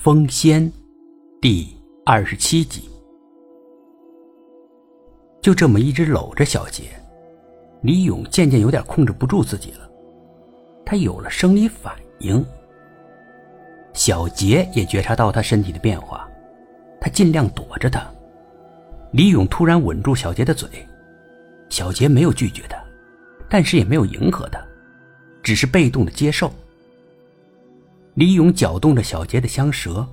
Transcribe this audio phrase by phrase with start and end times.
[0.00, 0.72] 风仙，
[1.40, 2.88] 第二十七集。
[5.42, 6.84] 就这么一直搂着小杰，
[7.82, 9.90] 李勇渐渐有点控制不住自己了，
[10.86, 12.46] 他有了生理反应。
[13.92, 16.30] 小杰也觉察到他身体的变化，
[17.00, 18.08] 他尽量躲着他。
[19.10, 20.68] 李勇突然吻住小杰的嘴，
[21.70, 22.80] 小杰没有拒绝他，
[23.50, 24.64] 但是也没有迎合他，
[25.42, 26.52] 只是被动的接受。
[28.18, 30.04] 李勇搅动着小杰的香舌，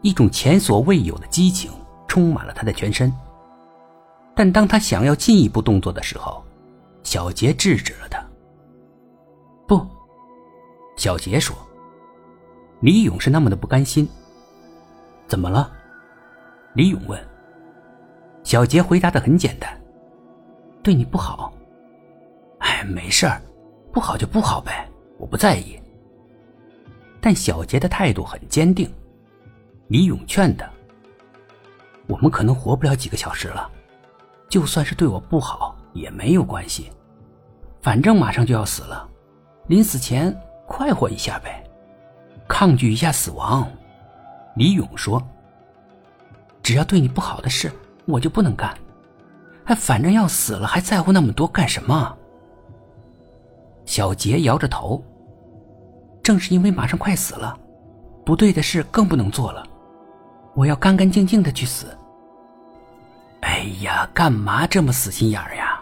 [0.00, 1.72] 一种前所未有的激情
[2.06, 3.12] 充满了他的全身。
[4.32, 6.40] 但当他想要进一步动作的时候，
[7.02, 8.24] 小杰制止了他。
[9.66, 9.84] 不，
[10.96, 11.56] 小杰说。
[12.78, 14.08] 李勇是那么的不甘心。
[15.26, 15.68] 怎么了？
[16.74, 17.20] 李勇问。
[18.44, 19.68] 小杰回答的很简单
[20.80, 21.52] ：“对你不好。”
[22.62, 23.42] 哎，没事儿，
[23.92, 24.88] 不好就不好呗，
[25.18, 25.76] 我不在意。
[27.26, 28.88] 但小杰的态度很坚定，
[29.88, 30.64] 李勇劝他
[32.06, 33.68] ：“我们可能活不了几个小时了，
[34.48, 36.88] 就算是对我不好也没有关系，
[37.82, 39.08] 反正马上就要死了，
[39.66, 40.32] 临死前
[40.68, 41.64] 快活一下呗，
[42.46, 43.68] 抗拒一下死亡。”
[44.54, 45.20] 李勇说
[46.62, 47.72] ：“只要对你不好的事，
[48.04, 48.72] 我就不能干，
[49.64, 52.16] 还反正要死了，还在乎那么多干什么？”
[53.84, 55.02] 小杰摇着头。
[56.26, 57.56] 正是因为马上快死了，
[58.24, 59.64] 不对的事更不能做了。
[60.56, 61.96] 我要干干净净的去死。
[63.42, 65.80] 哎呀，干嘛这么死心眼儿呀？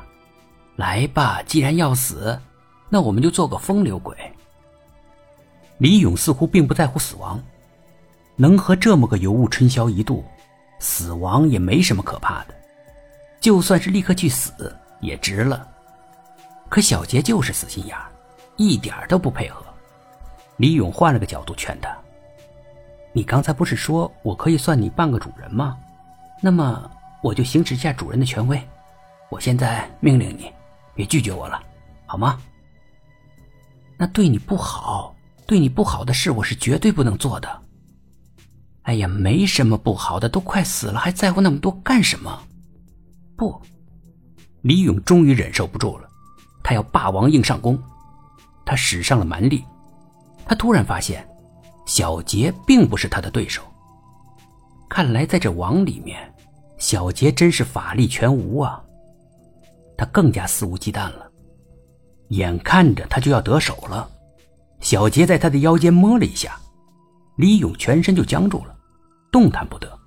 [0.77, 2.39] 来吧，既然要死，
[2.91, 4.15] 那我们就做个风流鬼。
[5.79, 7.43] 李勇似乎并不在乎死亡，
[8.37, 10.23] 能和这么个尤物春宵一度，
[10.79, 12.55] 死亡也没什么可怕的。
[13.41, 15.67] 就算是立刻去死也值了。
[16.69, 18.13] 可小杰就是死心眼儿，
[18.57, 19.65] 一点都不配合。
[20.57, 21.97] 李勇换了个角度劝他
[23.13, 25.77] ：“你刚才不是说我可以算你半个主人吗？
[26.41, 26.91] 那么
[27.23, 28.61] 我就行使一下主人的权威。
[29.31, 30.53] 我现在命令你，
[30.95, 31.61] 别拒绝我了，
[32.07, 32.39] 好吗？
[33.97, 35.15] 那对你不好，
[35.47, 37.63] 对你不好的事，我是绝对不能做的。
[38.83, 42.43] 哎呀，没什么不好的，都快死了，还在乎那么多干什么？
[43.37, 43.61] 不，
[44.63, 46.09] 李勇终于忍受不住了，
[46.63, 47.83] 他要霸王硬上弓，
[48.65, 49.65] 他使上了蛮力。
[50.47, 51.27] 他突然发现，
[51.87, 53.63] 小杰并不是他的对手。
[54.89, 56.33] 看来在这网里面，
[56.79, 58.83] 小杰真是法力全无啊！
[59.97, 61.31] 他更加肆无忌惮了。
[62.29, 64.09] 眼看着他就要得手了，
[64.81, 66.59] 小杰在他的腰间摸了一下，
[67.37, 68.77] 李勇全身就僵住了，
[69.31, 69.99] 动弹不得，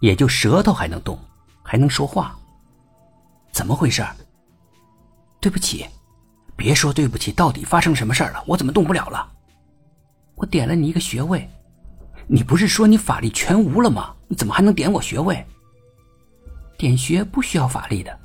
[0.00, 1.18] 也就舌头还能动，
[1.62, 2.36] 还能说话。
[3.52, 4.04] 怎么回事？
[5.40, 5.86] 对不起，
[6.56, 8.42] 别说对不起，到底发生什么事了？
[8.46, 9.30] 我怎么动不了了？
[10.34, 11.48] 我点了你一个穴位，
[12.26, 14.14] 你不是说你法力全无了吗？
[14.28, 15.44] 你怎么还能点我穴位？
[16.76, 18.18] 点穴不需要法力的，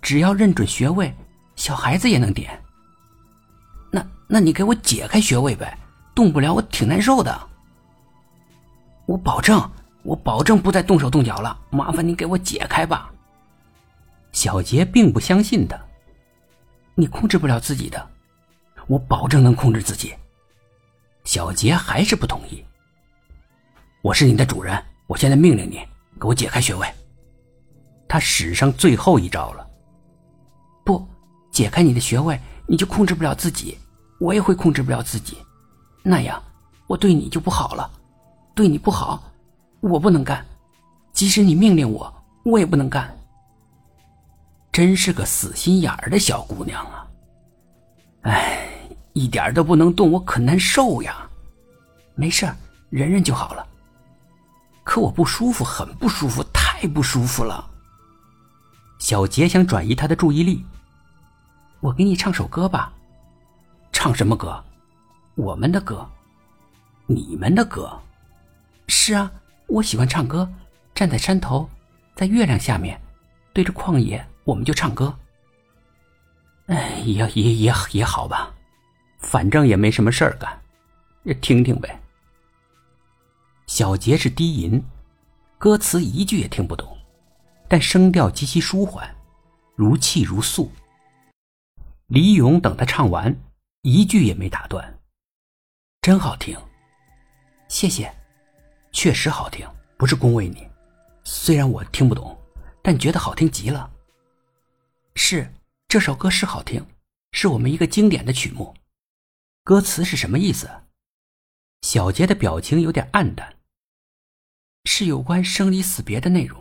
[0.00, 1.14] 只要认准穴位，
[1.56, 2.58] 小孩子也能点。
[3.90, 5.78] 那那你给我解开穴位呗，
[6.14, 7.48] 动不了我挺难受的。
[9.04, 9.70] 我保证，
[10.02, 11.58] 我保证不再动手动脚了。
[11.70, 13.12] 麻烦你给我解开吧。
[14.32, 15.78] 小杰并不相信他，
[16.94, 18.08] 你控制不了自己的，
[18.86, 20.14] 我保证能控制自己。
[21.36, 22.64] 小杰还是不同意。
[24.00, 25.86] 我是你的主人，我现在命令你
[26.18, 26.88] 给我解开穴位。
[28.08, 29.68] 他使上最后一招了。
[30.82, 31.06] 不
[31.52, 33.76] 解开你的穴位，你就控制不了自己，
[34.18, 35.36] 我也会控制不了自己，
[36.02, 36.42] 那样
[36.86, 37.90] 我对你就不好了。
[38.54, 39.22] 对你不好，
[39.80, 40.42] 我不能干，
[41.12, 42.10] 即使你命令我，
[42.46, 43.14] 我也不能干。
[44.72, 47.06] 真是个死心眼儿的小姑娘啊！
[48.22, 48.62] 哎。
[49.12, 51.25] 一点都不能动，我可难受呀。
[52.16, 52.52] 没事
[52.90, 53.64] 忍忍就好了。
[54.82, 57.70] 可我不舒服，很不舒服，太不舒服了。
[58.98, 60.64] 小杰想转移他的注意力。
[61.80, 62.92] 我给你唱首歌吧。
[63.92, 64.62] 唱什么歌？
[65.34, 66.08] 我们的歌。
[67.06, 67.90] 你们的歌？
[68.88, 69.30] 是啊，
[69.66, 70.48] 我喜欢唱歌。
[70.94, 71.68] 站在山头，
[72.14, 72.98] 在月亮下面，
[73.52, 75.14] 对着旷野，我们就唱歌。
[76.66, 78.50] 哎，也也也也好吧。
[79.18, 80.58] 反正也没什么事儿干，
[81.24, 82.00] 也听听呗。
[83.66, 84.82] 小杰是低吟，
[85.58, 86.96] 歌词一句也听不懂，
[87.68, 89.12] 但声调极其舒缓，
[89.74, 90.70] 如泣如诉。
[92.06, 93.36] 李勇等他唱完，
[93.82, 94.98] 一句也没打断，
[96.00, 96.56] 真好听，
[97.66, 98.14] 谢谢，
[98.92, 100.64] 确实好听，不是恭维你。
[101.24, 102.38] 虽然我听不懂，
[102.82, 103.90] 但觉得好听极了。
[105.16, 105.52] 是
[105.88, 106.86] 这首歌是好听，
[107.32, 108.72] 是我们一个经典的曲目。
[109.64, 110.70] 歌词是什么意思？
[111.82, 113.55] 小杰的表情有点暗淡。
[114.86, 116.58] 是有关生离死别的内容。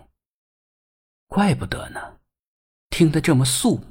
[1.28, 2.00] 怪不得呢，
[2.90, 3.84] 听得这么肃穆。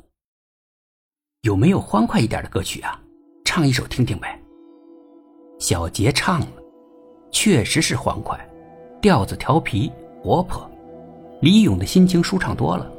[1.43, 3.01] 有没有欢快一点的歌曲啊？
[3.45, 4.39] 唱一首听听呗。
[5.61, 6.49] 小杰唱了，
[7.31, 8.39] 确实是欢快，
[9.01, 9.91] 调子调皮
[10.21, 10.69] 活泼，
[11.41, 12.91] 李勇的心情舒畅多了。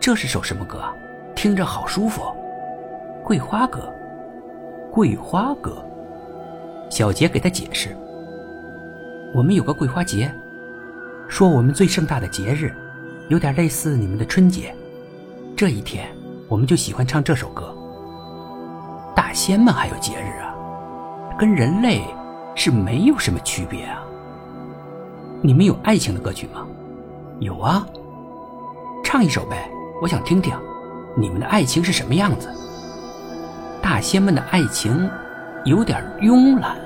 [0.00, 0.84] 这是首什么歌？
[1.34, 2.22] 听着好舒服，
[3.24, 3.92] 《桂花歌》。
[4.92, 5.84] 桂花歌，
[6.90, 7.94] 小杰给他解释
[9.36, 10.34] ：“我们有个桂花节，
[11.28, 12.74] 说我们最盛大的节日，
[13.28, 14.74] 有点类似你们的春节。
[15.54, 16.08] 这一天，
[16.48, 17.70] 我们就喜欢唱这首歌。
[19.14, 20.54] 大仙们还有节日啊，
[21.38, 22.00] 跟人类
[22.54, 24.02] 是没有什么区别啊。
[25.42, 26.66] 你们有爱情的歌曲吗？
[27.40, 27.86] 有啊，
[29.04, 30.54] 唱一首呗，我想听听，
[31.14, 32.48] 你们的爱情是什么样子。”
[33.84, 35.10] 大仙们的爱情
[35.66, 36.85] 有点慵懒。